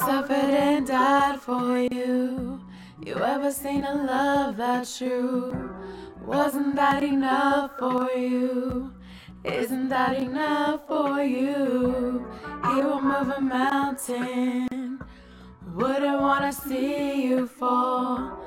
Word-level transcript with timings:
suffered 0.00 0.32
and 0.32 0.86
died 0.86 1.40
for 1.40 1.78
you. 1.78 2.60
You 3.04 3.16
ever 3.16 3.52
seen 3.52 3.84
a 3.84 3.94
love 3.94 4.56
that 4.56 4.88
true? 4.96 5.70
Wasn't 6.24 6.74
that 6.76 7.02
enough 7.02 7.72
for 7.78 8.10
you? 8.16 8.92
Isn't 9.44 9.88
that 9.90 10.16
enough 10.16 10.86
for 10.86 11.22
you? 11.22 12.26
He 12.64 12.82
will 12.82 13.00
move 13.00 13.30
a 13.36 13.40
mountain. 13.40 15.00
Wouldn't 15.74 16.20
wanna 16.20 16.52
see 16.52 17.26
you 17.26 17.46
fall. 17.46 18.38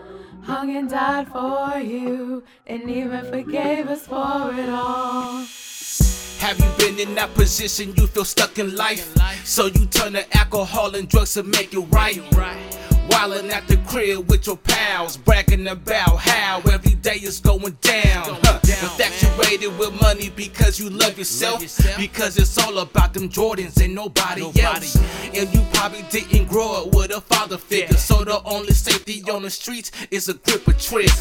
Hung 0.44 0.76
and 0.76 0.90
died 0.90 1.28
for 1.30 1.80
you, 1.80 2.44
and 2.68 2.90
even 2.90 3.26
forgave 3.32 3.88
us 3.88 4.06
for 4.08 4.52
it 4.54 4.70
all. 4.70 5.46
Have 6.44 6.60
you 6.60 6.70
been 6.78 7.00
in 7.00 7.16
that 7.16 7.34
position 7.36 7.94
you 7.96 8.06
feel 8.06 8.26
stuck 8.26 8.60
in 8.60 8.76
life? 8.76 9.16
So 9.46 9.68
you 9.68 9.86
turn 9.86 10.12
to 10.12 10.38
alcohol 10.38 10.94
and 10.94 11.08
drugs 11.08 11.36
to 11.36 11.44
make 11.44 11.74
it 11.74 11.80
right. 11.80 12.22
Wildin' 13.24 13.52
at 13.52 13.66
the 13.70 13.78
crib 13.88 14.30
with 14.30 14.46
your 14.48 14.58
pals, 14.58 15.16
bragging 15.16 15.68
about 15.68 16.18
how 16.18 16.60
every 16.70 16.96
day 16.96 17.16
is 17.16 17.40
going 17.40 17.78
down. 17.80 18.38
Huh. 18.44 18.60
Infatuated 18.64 19.78
with 19.80 19.94
money 20.02 20.30
because 20.36 20.78
you 20.78 20.90
love 20.90 21.18
yourself, 21.18 21.62
because 21.98 22.38
it's 22.38 22.58
all 22.58 22.80
about 22.80 23.14
them 23.14 23.30
Jordans 23.30 23.82
and 23.82 23.96
nobody, 23.96 24.44
else. 24.62 24.98
And 25.34 25.54
you 25.54 25.66
probably 25.72 26.04
didn't 26.10 26.50
grow 26.50 26.84
up 26.84 26.96
with 26.96 27.12
a 27.12 27.22
father 27.22 27.58
figure, 27.58 27.96
so 27.96 28.26
the 28.26 28.42
only 28.44 28.74
safety 28.74 29.24
on 29.32 29.44
the 29.44 29.50
streets 29.50 29.92
is 30.12 30.28
a 30.28 30.34
grip 30.34 30.68
of 30.68 30.78
trigger. 30.78 31.14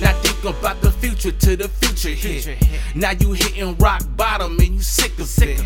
Now 0.00 0.12
think 0.22 0.44
about 0.44 0.80
the 0.80 0.92
future 0.92 1.32
to 1.32 1.56
the 1.56 1.68
future 1.68 2.10
here. 2.10 2.56
Now 2.94 3.12
you 3.18 3.32
hitting 3.32 3.76
rock 3.78 4.04
bottom 4.16 4.60
and 4.60 4.74
you 4.76 4.80
sick 4.80 5.18
of 5.18 5.28
it. 5.42 5.60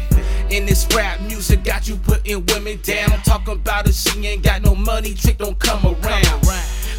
And 0.49 0.69
this 0.69 0.87
rap 0.95 1.21
music 1.23 1.65
got 1.65 1.89
you 1.89 1.97
putting 1.97 2.47
women 2.47 2.79
down. 2.83 3.11
Talking 3.25 3.55
about 3.55 3.89
it, 3.89 3.95
she 3.95 4.25
ain't 4.27 4.45
got 4.45 4.63
no 4.63 4.75
money, 4.77 5.13
trick 5.13 5.39
don't 5.39 5.59
come 5.67 5.85
around. 5.85 6.43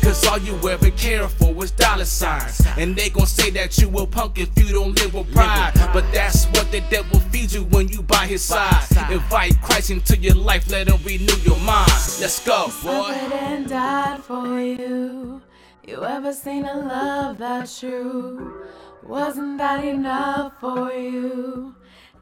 Cause 0.03 0.25
all 0.27 0.37
you 0.39 0.55
ever 0.69 0.89
care 0.91 1.27
for 1.27 1.63
is 1.63 1.71
dollar 1.71 2.05
signs. 2.05 2.61
And 2.77 2.95
they 2.95 3.09
gon' 3.09 3.25
say 3.25 3.49
that 3.51 3.77
you 3.77 3.89
a 3.97 4.05
punk 4.05 4.39
if 4.39 4.49
you 4.57 4.67
don't 4.73 4.97
live 4.99 5.13
with 5.13 5.31
pride. 5.33 5.73
But 5.93 6.05
that's 6.13 6.45
what 6.47 6.71
the 6.71 6.81
devil 6.89 7.19
feeds 7.31 7.55
you 7.55 7.63
when 7.63 7.87
you 7.87 8.01
by 8.03 8.25
his 8.25 8.43
side. 8.43 8.85
Invite 9.11 9.61
Christ 9.61 9.89
into 9.89 10.17
your 10.17 10.35
life, 10.35 10.69
let 10.69 10.87
him 10.87 10.99
renew 11.03 11.35
your 11.43 11.59
mind. 11.59 11.91
Let's 12.21 12.45
go, 12.45 12.67
boy. 12.83 13.13
Suffered 13.13 13.33
and 13.33 13.69
died 13.69 14.23
for 14.23 14.59
you. 14.59 15.41
You 15.85 16.03
ever 16.05 16.33
seen 16.33 16.65
a 16.65 16.77
love 16.77 17.37
that's 17.37 17.79
true? 17.79 18.67
Wasn't 19.03 19.57
that 19.57 19.83
enough 19.83 20.53
for 20.59 20.91
you? 20.91 21.75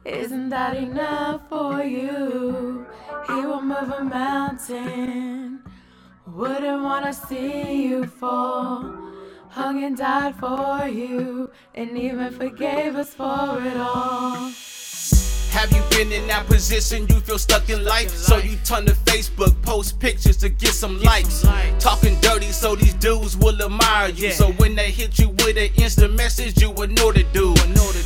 Isn't 0.04 0.50
that 0.50 0.76
enough 0.76 1.48
for 1.48 1.82
you? 1.82 2.86
He 3.26 3.34
will 3.34 3.62
move 3.62 3.90
a 3.90 4.04
mountain. 4.04 5.45
Wouldn't 6.36 6.82
wanna 6.82 7.14
see 7.14 7.86
you 7.86 8.04
fall. 8.04 8.94
Hung 9.48 9.82
and 9.82 9.96
died 9.96 10.34
for 10.36 10.86
you, 10.86 11.50
and 11.74 11.96
even 11.96 12.30
forgave 12.30 12.94
us 12.94 13.14
for 13.14 13.58
it 13.62 13.78
all. 13.78 14.50
Have 15.56 15.72
you 15.72 15.82
been 15.88 16.12
in 16.12 16.26
that 16.26 16.44
position 16.46 17.06
you 17.08 17.18
feel 17.20 17.38
stuck 17.38 17.70
in 17.70 17.82
life? 17.82 18.10
So 18.10 18.36
you 18.36 18.56
turn 18.62 18.84
to 18.84 18.92
Facebook, 18.92 19.54
post 19.62 19.98
pictures 19.98 20.36
to 20.36 20.50
get 20.50 20.74
some 20.74 21.00
likes. 21.00 21.46
Talking 21.78 22.20
dirty 22.20 22.52
so 22.52 22.76
these 22.76 22.92
dudes 22.92 23.38
will 23.38 23.62
admire 23.62 24.10
you. 24.10 24.32
So 24.32 24.52
when 24.52 24.74
they 24.74 24.90
hit 24.90 25.18
you 25.18 25.30
with 25.30 25.56
an 25.56 25.70
instant 25.82 26.12
message, 26.12 26.60
you 26.60 26.72
ignore 26.72 27.14
the 27.14 27.24
dude. 27.32 27.56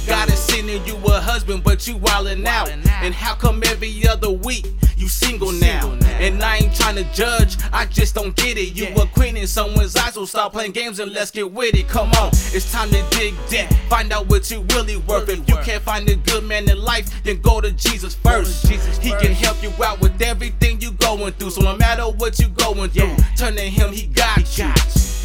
God 0.07 0.29
is 0.29 0.39
sending 0.39 0.87
you 0.87 0.95
a 1.07 1.21
husband, 1.21 1.65
but 1.65 1.89
you 1.89 1.97
wildin' 1.97 2.47
out. 2.47 2.71
And 2.71 3.13
how 3.13 3.35
come 3.35 3.65
every 3.67 4.07
other 4.07 4.31
week 4.31 4.69
you 4.97 5.09
single 5.09 5.51
now? 5.51 5.91
And 6.21 6.41
I 6.45 6.59
ain't 6.59 6.77
trying 6.77 6.97
to 6.97 7.05
judge, 7.13 7.57
I 7.73 7.87
just 7.87 8.15
don't 8.15 8.37
get 8.37 8.59
it. 8.59 8.77
You 8.77 8.95
a 8.97 9.07
queen 9.07 9.37
in 9.37 9.49
someone's 9.49 9.97
eyes, 9.97 10.15
so 10.15 10.25
stop 10.25 10.53
playing 10.53 10.73
games 10.73 11.01
and 11.01 11.11
let's 11.13 11.33
get 11.33 11.51
with 11.51 11.75
it. 11.75 11.89
Come 11.89 12.13
on, 12.13 12.29
it's 12.29 12.71
time 12.71 12.91
to 12.91 13.03
dig 13.11 13.35
deep. 13.49 13.67
Find 13.89 14.13
out 14.13 14.29
what 14.29 14.49
you 14.53 14.65
really 14.75 14.99
worth. 14.99 15.29
If 15.29 15.49
you 15.49 15.57
can't 15.57 15.83
find 15.83 16.09
a 16.09 16.15
good 16.15 16.45
man 16.45 16.69
in 16.69 16.81
life, 16.81 17.23
then 17.25 17.40
go 17.43 17.61
to 17.61 17.73
Jesus 17.73 18.15
first. 18.15 18.67
Jesus 18.67 18.99
He 18.99 19.11
can 19.11 19.33
help 19.33 19.63
you 19.63 19.73
out 19.83 20.01
with 20.01 20.21
everything 20.23 20.81
you 20.81 20.93
going 20.93 21.33
through. 21.33 21.51
So 21.51 21.63
no 21.63 21.77
matter 21.77 22.05
what 22.05 22.39
you 22.39 22.49
going 22.49 22.91
through, 22.91 23.17
turn 23.37 23.55
to 23.57 23.63
him, 23.63 23.93
he 23.93 24.07
got 24.07 24.59
you. 24.59 24.73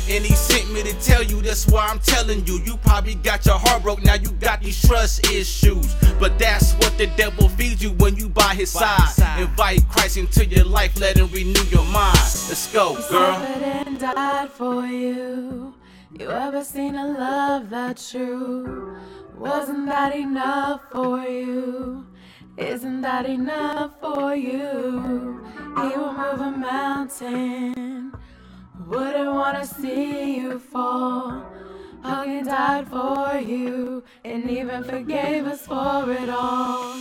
And 0.08 0.24
he 0.24 0.36
sent 0.36 0.72
me 0.72 0.84
to 0.84 0.94
tell 1.02 1.24
you, 1.24 1.42
that's 1.42 1.68
why 1.68 1.88
I'm 1.88 1.98
telling 2.00 2.46
you. 2.46 2.60
You 2.60 2.78
probably 2.78 3.16
got 3.16 3.44
your 3.46 3.58
heart 3.58 3.82
broke, 3.82 4.04
now 4.04 4.14
you 4.14 4.32
got 4.34 4.62
these 4.62 4.80
trust 4.88 5.26
issues. 5.32 5.96
But 6.20 6.38
that's 6.38 6.74
what 6.74 6.96
the 6.98 7.08
devil 7.18 7.50
feeds 7.50 7.82
you 7.82 7.90
when 7.94 8.16
you 8.16 8.30
by 8.30 8.54
his 8.54 8.72
side. 8.72 9.40
Invite 9.40 9.88
Christ 9.90 10.18
into 10.18 10.46
your 10.46 10.66
life, 10.66 11.00
let 11.00 11.18
him 11.18 11.28
renew 11.32 11.64
your 11.72 11.86
mind. 11.86 12.18
Let's 12.18 12.72
go, 12.72 12.94
girl. 13.10 13.34
Suffered 13.34 13.64
and 13.64 14.00
died 14.00 14.50
for 14.50 14.86
you. 14.86 15.74
You 16.18 16.30
ever 16.30 16.64
seen 16.64 16.96
a 16.96 17.08
love 17.08 17.70
that 17.72 17.98
true? 17.98 18.96
Wasn't 19.38 19.86
that 19.88 20.16
enough 20.16 20.82
for 20.92 21.20
you? 21.20 22.06
Isn't 22.58 23.02
that 23.02 23.26
enough 23.26 24.00
for 24.00 24.34
you? 24.34 25.46
He 25.76 25.98
will 25.98 26.14
move 26.14 26.40
a 26.40 26.52
mountain. 26.52 28.14
Wouldn't 28.88 29.34
wanna 29.34 29.66
see 29.66 30.38
you 30.38 30.58
fall. 30.60 31.44
Oh, 32.04 32.10
Hung 32.10 32.30
and 32.30 32.48
died 32.48 32.88
for 32.88 33.38
you, 33.40 34.04
and 34.24 34.50
even 34.50 34.84
forgave 34.84 35.48
us 35.48 35.66
for 35.66 36.10
it 36.12 36.30
all. 36.30 36.96